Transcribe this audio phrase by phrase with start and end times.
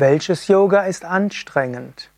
[0.00, 2.08] Welches Yoga ist anstrengend?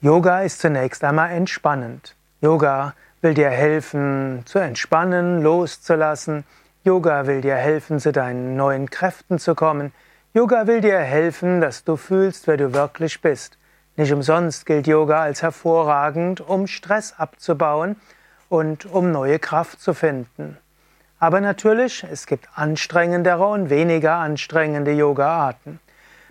[0.00, 2.14] Yoga ist zunächst einmal entspannend.
[2.40, 6.44] Yoga will dir helfen zu entspannen, loszulassen.
[6.84, 9.92] Yoga will dir helfen, zu deinen neuen Kräften zu kommen.
[10.34, 13.58] Yoga will dir helfen, dass du fühlst, wer du wirklich bist.
[13.96, 17.96] Nicht umsonst gilt Yoga als hervorragend, um Stress abzubauen
[18.48, 20.56] und um neue Kraft zu finden.
[21.18, 25.80] Aber natürlich, es gibt anstrengendere und weniger anstrengende Yoga-Arten.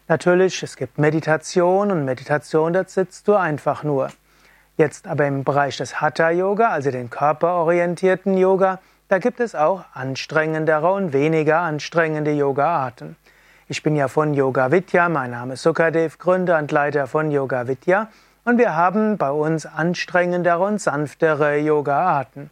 [0.09, 4.07] Natürlich, es gibt Meditation und Meditation, da sitzt du einfach nur.
[4.77, 10.93] Jetzt aber im Bereich des Hatha-Yoga, also den körperorientierten Yoga, da gibt es auch anstrengendere
[10.93, 13.17] und weniger anstrengende Yoga-Arten.
[13.67, 17.67] Ich bin ja von Yoga Vidya, mein Name ist Sukadev, Gründer und Leiter von Yoga
[17.67, 18.07] Vidya
[18.45, 22.49] und wir haben bei uns anstrengendere und sanftere Yoga-Arten.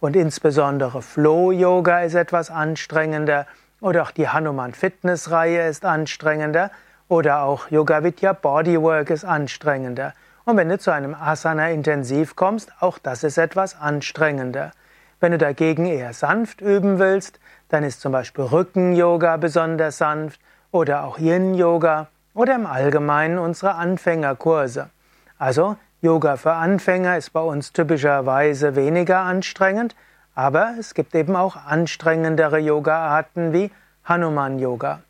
[0.00, 3.46] Und insbesondere Flow Yoga ist etwas anstrengender
[3.80, 6.72] oder auch die Hanuman Fitness Reihe ist anstrengender
[7.08, 10.12] oder auch Yoga Vidya Bodywork ist anstrengender.
[10.44, 14.72] Und wenn du zu einem Asana intensiv kommst, auch das ist etwas anstrengender.
[15.18, 20.40] Wenn du dagegen eher sanft üben willst, dann ist zum Beispiel Rücken-Yoga besonders sanft
[20.70, 24.90] oder auch Yin-Yoga oder im Allgemeinen unsere Anfängerkurse.
[25.38, 29.96] Also Yoga für Anfänger ist bei uns typischerweise weniger anstrengend,
[30.34, 33.70] aber es gibt eben auch anstrengendere Yoga-Arten wie
[34.04, 35.00] Hanuman-Yoga.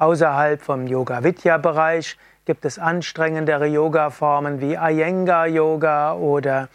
[0.00, 6.70] Außerhalb vom Yoga-Vidya-Bereich gibt es anstrengendere Yoga-Formen wie Iyengar-Yoga oder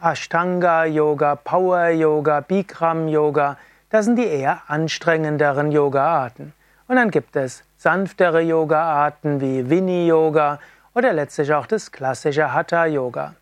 [0.00, 3.56] Ashtanga-Yoga, Power-Yoga, Bikram-Yoga.
[3.90, 6.52] Das sind die eher anstrengenderen Yoga-Arten.
[6.86, 10.60] Und dann gibt es sanftere Yoga-Arten wie Vini-Yoga
[10.94, 13.34] oder letztlich auch das klassische Hatha-Yoga.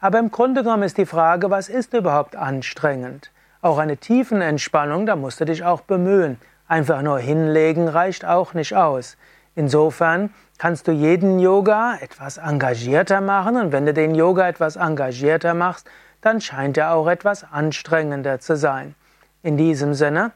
[0.00, 3.30] Aber im Grunde genommen ist die Frage, was ist überhaupt anstrengend?
[3.60, 6.40] Auch eine Tiefenentspannung, da musst du dich auch bemühen.
[6.70, 9.16] Einfach nur hinlegen reicht auch nicht aus.
[9.56, 15.52] Insofern kannst du jeden Yoga etwas engagierter machen und wenn du den Yoga etwas engagierter
[15.54, 15.90] machst,
[16.20, 18.94] dann scheint er auch etwas anstrengender zu sein.
[19.42, 20.30] In diesem Sinne,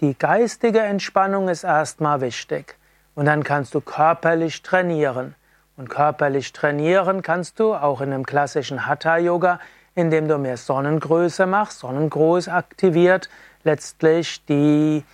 [0.00, 2.76] die geistige Entspannung ist erstmal wichtig
[3.14, 5.36] und dann kannst du körperlich trainieren.
[5.76, 9.60] Und körperlich trainieren kannst du auch in einem klassischen Hatha-Yoga,
[9.94, 11.78] indem du mehr Sonnengröße machst.
[11.78, 13.28] Sonnengroß aktiviert
[13.62, 15.04] letztlich die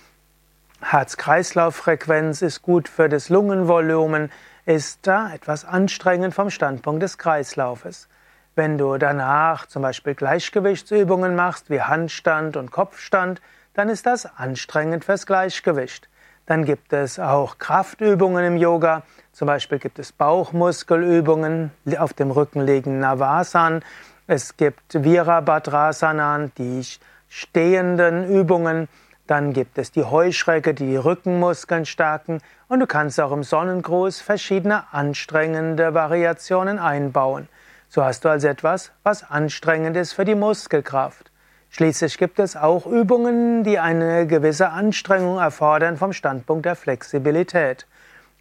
[0.83, 4.31] Herz-Kreislauf-Frequenz ist gut für das Lungenvolumen,
[4.65, 8.07] ist da etwas anstrengend vom Standpunkt des Kreislaufes.
[8.55, 13.41] Wenn du danach zum Beispiel Gleichgewichtsübungen machst, wie Handstand und Kopfstand,
[13.73, 16.09] dann ist das anstrengend fürs Gleichgewicht.
[16.45, 19.03] Dann gibt es auch Kraftübungen im Yoga.
[19.31, 23.83] Zum Beispiel gibt es Bauchmuskelübungen, auf dem Rücken liegen Navasan.
[24.27, 26.83] Es gibt Virabhadrasana, die
[27.29, 28.89] stehenden Übungen.
[29.27, 32.41] Dann gibt es die Heuschrecke, die die Rückenmuskeln stärken.
[32.67, 37.47] Und du kannst auch im Sonnengruß verschiedene anstrengende Variationen einbauen.
[37.87, 41.31] So hast du also etwas, was anstrengend ist für die Muskelkraft.
[41.69, 47.87] Schließlich gibt es auch Übungen, die eine gewisse Anstrengung erfordern vom Standpunkt der Flexibilität.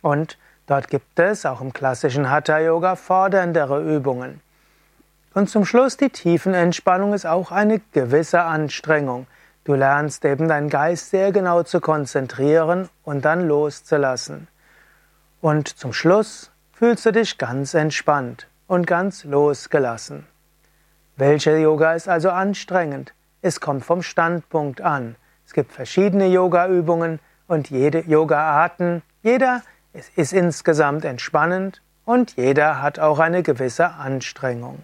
[0.02, 4.40] Und dort gibt es auch im klassischen Hatha Yoga forderndere Übungen.
[5.32, 9.26] Und zum Schluss die Tiefenentspannung ist auch eine gewisse Anstrengung.
[9.64, 14.48] Du lernst eben deinen Geist sehr genau zu konzentrieren und dann loszulassen.
[15.40, 20.26] Und zum Schluss fühlst du dich ganz entspannt und ganz losgelassen.
[21.16, 23.14] Welcher Yoga ist also anstrengend?
[23.40, 25.14] Es kommt vom Standpunkt an.
[25.46, 29.02] Es gibt verschiedene Yoga-Übungen und jede Yoga-Arten.
[29.22, 29.62] Jeder
[30.16, 34.82] ist insgesamt entspannend und jeder hat auch eine gewisse Anstrengung.